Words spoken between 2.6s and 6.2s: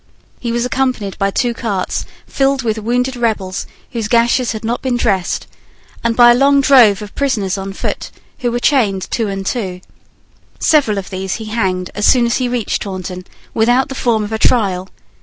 with wounded rebels whose gashes had not been dressed, and